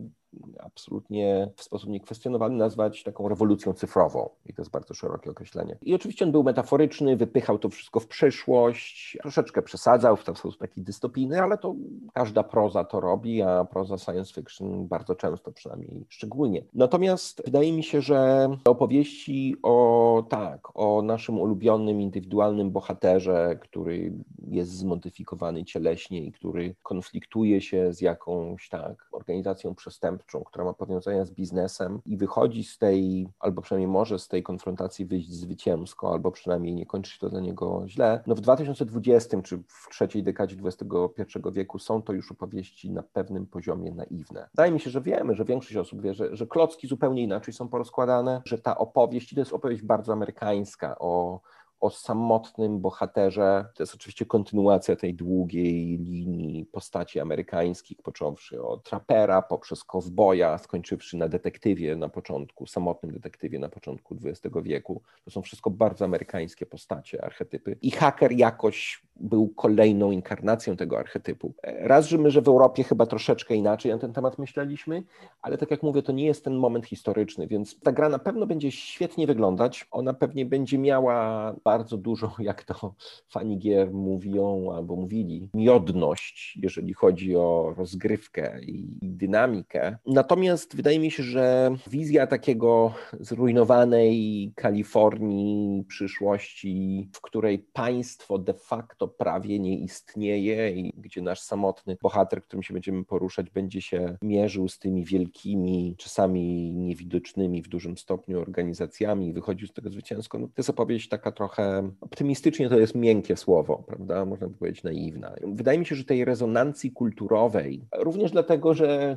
absolutnie 0.58 1.50
w 1.56 1.62
sposób 1.62 1.90
niekwestionowany 1.90 2.56
nazwać 2.56 3.02
taką 3.02 3.28
rewolucją 3.28 3.72
cyfrową. 3.72 4.28
I 4.46 4.54
to 4.54 4.62
jest 4.62 4.70
bardzo 4.70 4.94
szerokie 4.94 5.30
określenie. 5.30 5.78
I 5.82 5.94
oczywiście 5.94 6.24
on 6.24 6.32
był 6.32 6.42
metaforyczny, 6.42 7.16
wypychał 7.16 7.58
to 7.58 7.68
wszystko 7.68 8.00
w 8.00 8.06
przyszłość, 8.06 9.18
troszeczkę 9.22 9.62
przesadzał 9.62 10.16
w 10.16 10.20
sposób 10.20 10.58
taki 10.58 10.82
dystopijny, 10.82 11.42
ale 11.42 11.58
to 11.58 11.74
każda 12.12 12.42
proza 12.42 12.84
to 12.84 13.00
robi, 13.00 13.42
a 13.42 13.64
proza 13.64 13.98
science 13.98 14.34
fiction 14.34 14.88
bardzo 14.88 15.14
często 15.14 15.52
przynajmniej 15.52 16.06
szczególnie. 16.08 16.64
Natomiast 16.74 17.42
wydaje 17.44 17.72
mi 17.72 17.82
się, 17.82 18.00
że 18.00 18.48
opowieści 18.64 19.56
o 19.62 20.26
tak, 20.30 20.60
o 20.74 21.02
naszym 21.02 21.38
ulubionym, 21.38 22.00
indywidualnym 22.00 22.70
bohaterze, 22.70 23.58
który 23.60 24.12
jest 24.48 24.70
zmodyfikowany 24.70 25.64
cieleśnie 25.64 26.24
i 26.24 26.32
który 26.32 26.74
konfliktuje 26.82 27.60
się 27.60 27.92
z 27.92 28.00
jakąś 28.00 28.68
tak 28.68 29.08
organizacją 29.12 29.74
przestępczą, 29.74 30.23
twórczą, 30.24 30.44
która 30.44 30.64
ma 30.64 30.72
powiązania 30.72 31.24
z 31.24 31.30
biznesem 31.30 32.00
i 32.06 32.16
wychodzi 32.16 32.64
z 32.64 32.78
tej, 32.78 33.28
albo 33.40 33.62
przynajmniej 33.62 33.88
może 33.88 34.18
z 34.18 34.28
tej 34.28 34.42
konfrontacji 34.42 35.06
wyjść 35.06 35.32
zwycięsko, 35.32 36.12
albo 36.12 36.30
przynajmniej 36.30 36.74
nie 36.74 36.86
kończy 36.86 37.12
się 37.12 37.18
to 37.18 37.30
dla 37.30 37.40
niego 37.40 37.84
źle, 37.86 38.22
no 38.26 38.34
w 38.34 38.40
2020 38.40 39.42
czy 39.42 39.58
w 39.68 39.88
trzeciej 39.90 40.22
dekadzie 40.22 40.56
XXI 40.64 41.38
wieku 41.52 41.78
są 41.78 42.02
to 42.02 42.12
już 42.12 42.32
opowieści 42.32 42.90
na 42.90 43.02
pewnym 43.02 43.46
poziomie 43.46 43.92
naiwne. 43.92 44.48
Wydaje 44.54 44.72
mi 44.72 44.80
się, 44.80 44.90
że 44.90 45.00
wiemy, 45.00 45.34
że 45.34 45.44
większość 45.44 45.76
osób 45.76 46.02
wie, 46.02 46.14
że, 46.14 46.36
że 46.36 46.46
klocki 46.46 46.88
zupełnie 46.88 47.22
inaczej 47.22 47.54
są 47.54 47.68
porozkładane, 47.68 48.42
że 48.44 48.58
ta 48.58 48.78
opowieść, 48.78 49.32
i 49.32 49.34
to 49.34 49.40
jest 49.40 49.52
opowieść 49.52 49.82
bardzo 49.82 50.12
amerykańska 50.12 50.96
o 50.98 51.40
o 51.84 51.90
samotnym 51.90 52.80
bohaterze. 52.80 53.64
To 53.74 53.82
jest 53.82 53.94
oczywiście 53.94 54.26
kontynuacja 54.26 54.96
tej 54.96 55.14
długiej 55.14 55.98
linii 55.98 56.66
postaci 56.66 57.20
amerykańskich, 57.20 58.02
począwszy 58.02 58.62
od 58.62 58.82
trapera, 58.82 59.42
poprzez 59.42 59.84
kowboja, 59.84 60.58
skończywszy 60.58 61.16
na 61.16 61.28
detektywie 61.28 61.96
na 61.96 62.08
początku, 62.08 62.66
samotnym 62.66 63.12
detektywie 63.12 63.58
na 63.58 63.68
początku 63.68 64.16
XX 64.24 64.56
wieku. 64.62 65.02
To 65.24 65.30
są 65.30 65.42
wszystko 65.42 65.70
bardzo 65.70 66.04
amerykańskie 66.04 66.66
postacie, 66.66 67.24
archetypy. 67.24 67.76
I 67.82 67.90
haker 67.90 68.32
jakoś 68.32 69.02
był 69.16 69.48
kolejną 69.48 70.10
inkarnacją 70.10 70.76
tego 70.76 70.98
archetypu. 70.98 71.54
Raz, 71.62 72.06
że 72.06 72.18
my, 72.18 72.30
że 72.30 72.42
w 72.42 72.48
Europie 72.48 72.82
chyba 72.82 73.06
troszeczkę 73.06 73.54
inaczej 73.54 73.92
na 73.92 73.98
ten 73.98 74.12
temat 74.12 74.38
myśleliśmy, 74.38 75.02
ale 75.42 75.58
tak 75.58 75.70
jak 75.70 75.82
mówię, 75.82 76.02
to 76.02 76.12
nie 76.12 76.26
jest 76.26 76.44
ten 76.44 76.54
moment 76.54 76.86
historyczny, 76.86 77.46
więc 77.46 77.80
ta 77.80 77.92
gra 77.92 78.08
na 78.08 78.18
pewno 78.18 78.46
będzie 78.46 78.70
świetnie 78.70 79.26
wyglądać. 79.26 79.86
Ona 79.90 80.14
pewnie 80.14 80.46
będzie 80.46 80.78
miała 80.78 81.54
bardzo 81.64 81.96
dużo, 81.96 82.34
jak 82.38 82.64
to 82.64 82.94
fani 83.28 83.58
gier 83.58 83.92
mówią 83.92 84.72
albo 84.74 84.96
mówili, 84.96 85.48
miodność, 85.54 86.58
jeżeli 86.62 86.92
chodzi 86.92 87.36
o 87.36 87.74
rozgrywkę 87.76 88.60
i 88.62 88.98
dynamikę. 89.02 89.96
Natomiast 90.06 90.76
wydaje 90.76 90.98
mi 90.98 91.10
się, 91.10 91.22
że 91.22 91.76
wizja 91.86 92.26
takiego 92.26 92.92
zrujnowanej 93.20 94.52
Kalifornii 94.56 95.84
przyszłości, 95.84 97.08
w 97.12 97.20
której 97.20 97.58
państwo 97.58 98.38
de 98.38 98.54
facto 98.54 99.03
prawie 99.08 99.58
nie 99.58 99.78
istnieje 99.78 100.70
i 100.70 100.92
gdzie 100.96 101.22
nasz 101.22 101.40
samotny 101.40 101.96
bohater, 102.02 102.42
którym 102.42 102.62
się 102.62 102.74
będziemy 102.74 103.04
poruszać, 103.04 103.50
będzie 103.50 103.82
się 103.82 104.16
mierzył 104.22 104.68
z 104.68 104.78
tymi 104.78 105.04
wielkimi, 105.04 105.94
czasami 105.98 106.74
niewidocznymi 106.74 107.62
w 107.62 107.68
dużym 107.68 107.98
stopniu 107.98 108.40
organizacjami 108.40 109.28
i 109.28 109.32
wychodził 109.32 109.68
z 109.68 109.72
tego 109.72 109.90
zwycięsko. 109.90 110.38
No, 110.38 110.46
to 110.46 110.52
jest 110.58 110.70
opowieść 110.70 111.08
taka 111.08 111.32
trochę 111.32 111.90
optymistycznie 112.00 112.68
to 112.68 112.78
jest 112.78 112.94
miękkie 112.94 113.36
słowo, 113.36 113.84
prawda? 113.86 114.24
Można 114.24 114.48
powiedzieć 114.48 114.82
naiwna. 114.82 115.34
Wydaje 115.42 115.78
mi 115.78 115.86
się, 115.86 115.94
że 115.94 116.04
tej 116.04 116.24
rezonancji 116.24 116.90
kulturowej, 116.90 117.84
również 117.96 118.30
dlatego, 118.30 118.74
że, 118.74 119.16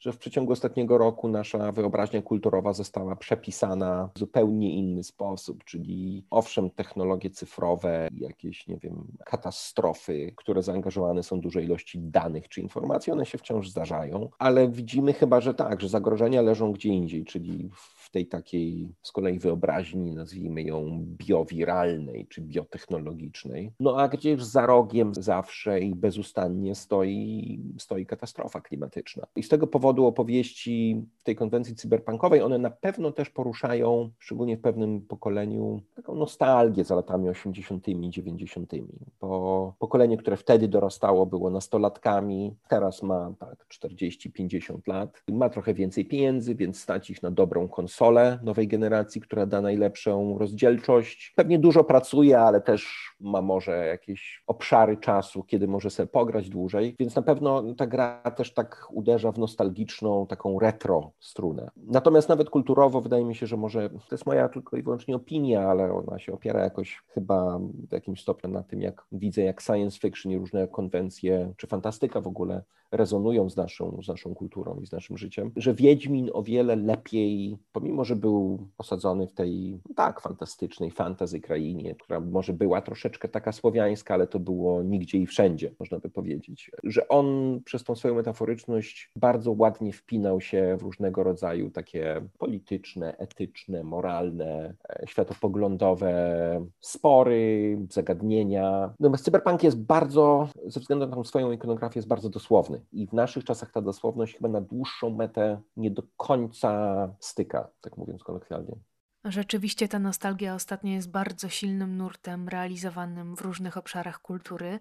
że 0.00 0.12
w 0.12 0.18
przeciągu 0.18 0.52
ostatniego 0.52 0.98
roku 0.98 1.28
nasza 1.28 1.72
wyobraźnia 1.72 2.22
kulturowa 2.22 2.72
została 2.72 3.16
przepisana 3.16 4.10
w 4.14 4.18
zupełnie 4.18 4.74
inny 4.74 5.04
sposób, 5.04 5.64
czyli 5.64 6.26
owszem, 6.30 6.70
technologie 6.70 7.30
cyfrowe, 7.30 8.08
jakieś, 8.12 8.66
nie 8.68 8.76
wiem, 8.76 9.15
katastrofy, 9.24 10.32
które 10.36 10.62
zaangażowane 10.62 11.22
są 11.22 11.40
duże 11.40 11.62
ilości 11.62 11.98
danych 11.98 12.48
czy 12.48 12.60
informacji, 12.60 13.12
one 13.12 13.26
się 13.26 13.38
wciąż 13.38 13.70
zdarzają, 13.70 14.30
ale 14.38 14.68
widzimy 14.68 15.12
chyba, 15.12 15.40
że 15.40 15.54
tak, 15.54 15.80
że 15.80 15.88
zagrożenia 15.88 16.42
leżą 16.42 16.72
gdzie 16.72 16.88
indziej, 16.88 17.24
czyli 17.24 17.70
w 18.06 18.10
tej 18.10 18.26
takiej 18.26 18.88
z 19.02 19.12
kolei 19.12 19.38
wyobraźni, 19.38 20.12
nazwijmy 20.12 20.62
ją 20.62 21.04
biowiralnej 21.06 22.26
czy 22.26 22.40
biotechnologicznej. 22.40 23.72
No 23.80 23.96
a 23.96 24.08
gdzieś 24.08 24.42
za 24.42 24.66
rogiem 24.66 25.14
zawsze 25.14 25.80
i 25.80 25.94
bezustannie 25.94 26.74
stoi, 26.74 27.60
stoi 27.78 28.06
katastrofa 28.06 28.60
klimatyczna. 28.60 29.26
I 29.36 29.42
z 29.42 29.48
tego 29.48 29.66
powodu 29.66 30.06
opowieści 30.06 31.06
tej 31.26 31.36
konwencji 31.36 31.74
cyberpunkowej, 31.74 32.42
one 32.42 32.58
na 32.58 32.70
pewno 32.70 33.12
też 33.12 33.30
poruszają, 33.30 34.10
szczególnie 34.18 34.56
w 34.56 34.60
pewnym 34.60 35.00
pokoleniu, 35.00 35.82
taką 35.94 36.14
nostalgię 36.14 36.84
za 36.84 36.94
latami 36.94 37.28
80., 37.28 37.84
90., 38.08 38.72
bo 39.20 39.74
pokolenie, 39.78 40.16
które 40.16 40.36
wtedy 40.36 40.68
dorastało, 40.68 41.26
było 41.26 41.50
nastolatkami, 41.50 42.56
teraz 42.68 43.02
ma 43.02 43.32
tak 43.38 43.66
40-50 43.82 44.78
lat, 44.86 45.22
ma 45.28 45.48
trochę 45.48 45.74
więcej 45.74 46.04
pieniędzy, 46.04 46.54
więc 46.54 46.80
stać 46.80 47.10
ich 47.10 47.22
na 47.22 47.30
dobrą 47.30 47.68
konsolę 47.68 48.38
nowej 48.42 48.68
generacji, 48.68 49.20
która 49.20 49.46
da 49.46 49.60
najlepszą 49.60 50.38
rozdzielczość. 50.38 51.32
Pewnie 51.36 51.58
dużo 51.58 51.84
pracuje, 51.84 52.38
ale 52.38 52.60
też 52.60 53.14
ma 53.20 53.42
może 53.42 53.86
jakieś 53.86 54.42
obszary 54.46 54.96
czasu, 54.96 55.42
kiedy 55.42 55.68
może 55.68 55.90
sobie 55.90 56.06
pograć 56.06 56.48
dłużej, 56.48 56.96
więc 56.98 57.16
na 57.16 57.22
pewno 57.22 57.74
ta 57.74 57.86
gra 57.86 58.30
też 58.36 58.54
tak 58.54 58.88
uderza 58.90 59.32
w 59.32 59.38
nostalgiczną, 59.38 60.26
taką 60.26 60.58
retro 60.58 61.10
strunę. 61.20 61.70
Natomiast 61.76 62.28
nawet 62.28 62.50
kulturowo 62.50 63.00
wydaje 63.00 63.24
mi 63.24 63.34
się, 63.34 63.46
że 63.46 63.56
może, 63.56 63.90
to 63.90 63.96
jest 64.12 64.26
moja 64.26 64.48
tylko 64.48 64.76
i 64.76 64.82
wyłącznie 64.82 65.16
opinia, 65.16 65.68
ale 65.68 65.92
ona 65.92 66.18
się 66.18 66.32
opiera 66.32 66.60
jakoś 66.60 67.02
chyba 67.08 67.58
w 67.88 67.92
jakimś 67.92 68.22
stopniu 68.22 68.50
na 68.50 68.62
tym, 68.62 68.82
jak 68.82 69.06
widzę, 69.12 69.42
jak 69.42 69.60
science 69.60 69.98
fiction 69.98 70.32
i 70.32 70.38
różne 70.38 70.68
konwencje, 70.68 71.52
czy 71.56 71.66
fantastyka 71.66 72.20
w 72.20 72.26
ogóle 72.26 72.62
rezonują 72.96 73.50
z 73.50 73.56
naszą, 73.56 74.02
z 74.02 74.08
naszą 74.08 74.34
kulturą 74.34 74.80
i 74.80 74.86
z 74.86 74.92
naszym 74.92 75.18
życiem, 75.18 75.52
że 75.56 75.74
Wiedźmin 75.74 76.30
o 76.32 76.42
wiele 76.42 76.76
lepiej, 76.76 77.58
pomimo, 77.72 78.04
że 78.04 78.16
był 78.16 78.68
osadzony 78.78 79.26
w 79.26 79.32
tej 79.32 79.80
tak 79.96 80.20
fantastycznej 80.20 80.90
fantasy 80.90 81.40
krainie, 81.40 81.94
która 81.94 82.20
może 82.20 82.52
była 82.52 82.80
troszeczkę 82.82 83.28
taka 83.28 83.52
słowiańska, 83.52 84.14
ale 84.14 84.26
to 84.26 84.38
było 84.38 84.82
nigdzie 84.82 85.18
i 85.18 85.26
wszędzie, 85.26 85.74
można 85.80 85.98
by 85.98 86.10
powiedzieć, 86.10 86.70
że 86.84 87.08
on 87.08 87.60
przez 87.64 87.84
tą 87.84 87.94
swoją 87.94 88.14
metaforyczność 88.14 89.10
bardzo 89.16 89.52
ładnie 89.52 89.92
wpinał 89.92 90.40
się 90.40 90.76
w 90.78 90.82
różnego 90.82 91.22
rodzaju 91.22 91.70
takie 91.70 92.22
polityczne, 92.38 93.16
etyczne, 93.16 93.82
moralne, 93.82 94.74
e, 94.88 95.06
światopoglądowe 95.06 96.66
spory, 96.80 97.78
zagadnienia. 97.90 98.94
Natomiast 99.00 99.24
cyberpunk 99.24 99.62
jest 99.62 99.82
bardzo, 99.82 100.48
ze 100.66 100.80
względu 100.80 101.06
na 101.06 101.14
tą 101.14 101.24
swoją 101.24 101.52
ikonografię, 101.52 101.98
jest 101.98 102.08
bardzo 102.08 102.28
dosłowny 102.28 102.80
i 102.92 103.06
w 103.06 103.12
naszych 103.12 103.44
czasach 103.44 103.72
ta 103.72 103.80
dosłowność 103.80 104.34
chyba 104.34 104.48
na 104.48 104.60
dłuższą 104.60 105.10
metę 105.10 105.60
nie 105.76 105.90
do 105.90 106.02
końca 106.16 107.08
styka, 107.20 107.68
tak 107.80 107.96
mówiąc 107.96 108.24
kolokwialnie. 108.24 108.76
Rzeczywiście 109.24 109.88
ta 109.88 109.98
nostalgia 109.98 110.54
ostatnio 110.54 110.92
jest 110.92 111.10
bardzo 111.10 111.48
silnym 111.48 111.96
nurtem 111.96 112.48
realizowanym 112.48 113.36
w 113.36 113.40
różnych 113.40 113.76
obszarach 113.76 114.22
kultury. 114.22 114.78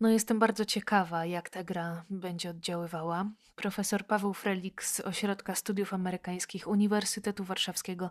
No 0.00 0.08
jestem 0.08 0.38
bardzo 0.38 0.64
ciekawa, 0.64 1.26
jak 1.26 1.50
ta 1.50 1.64
gra 1.64 2.04
będzie 2.10 2.50
oddziaływała. 2.50 3.26
Profesor 3.56 4.06
Paweł 4.06 4.34
Frelik 4.34 4.82
z 4.82 5.00
Ośrodka 5.00 5.54
Studiów 5.54 5.94
Amerykańskich 5.94 6.68
Uniwersytetu 6.68 7.44
Warszawskiego 7.44 8.10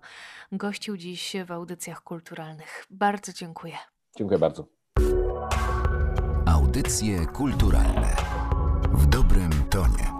gościł 0.51 0.97
dziś 0.97 1.35
w 1.45 1.51
audycjach 1.51 2.03
kulturalnych. 2.03 2.85
Bardzo 2.89 3.33
dziękuję. 3.33 3.73
Dziękuję 4.17 4.39
bardzo. 4.39 4.65
Audycje 6.45 7.25
kulturalne 7.25 8.28
w 8.91 9.05
dobrym 9.05 9.49
tonie. 9.69 10.18